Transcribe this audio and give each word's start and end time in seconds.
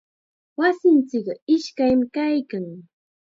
Wasinchikqa 0.59 1.33
iskam 1.55 1.99
kaykan. 2.15 2.67